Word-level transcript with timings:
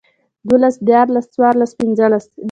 دولس 0.49 0.75
ديارلس 0.87 1.25
څوارلس 1.33 1.71
پنځلس 1.79 2.25